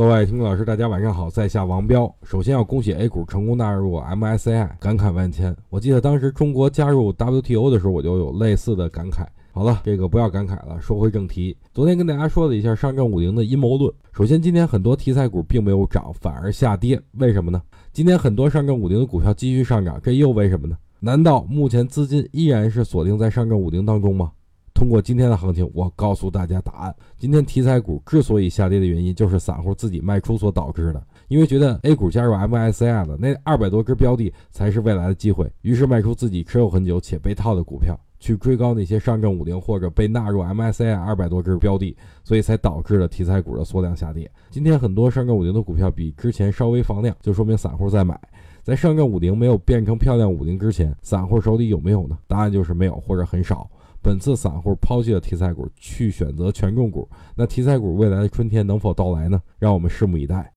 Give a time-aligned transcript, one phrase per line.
[0.00, 2.10] 各位听众老师，大家晚上好，在下王彪。
[2.22, 5.54] 首先要恭喜 A 股成功纳入 MSCI，感慨万千。
[5.68, 9.26] 我记得当时中国加入 WTO 的时候，我就有类似的感慨。
[9.52, 11.54] 好了，这个不要感慨了，说回正题。
[11.74, 13.92] 昨天跟大家说了一下上证五零的阴谋论。
[14.10, 17.60] 首先，今天很多题材股并没有涨，反而下跌，为什么呢？
[17.92, 20.74] 今天很多上证五零的股票继续上涨，这又为什么呢？
[21.00, 24.32] 难道目前资金依然是锁定在上证五零当中吗？
[24.80, 26.96] 通过今天的行情，我告诉大家答案。
[27.18, 31.06] 今天题材股之所以下跌的原因，就是散户自己卖出所导致的。
[31.28, 44.30] 因为觉得 A 股加入 MSCI 了，那二百多只标的才是未来的机会，于是卖出自己持有很久且被套的股票，去追高那些上证五零或者被纳入 MSCI 二百多只标的，所以才导致了题材股的缩量下跌。
[44.48, 48.18] 今天很多上证五零的股票比之前稍微放量，就说明散户在买。
[48.62, 52.16] 在上证五零没有变成漂亮五零之前，散户手里有没有呢？
[52.26, 53.70] 答案就是没有或者很少。
[54.02, 59.42] 本次散户抛弃了题材股，去选择权重股，那题材股未来的春天能否到来呢？
[59.58, 60.48] 让我们拭目以待。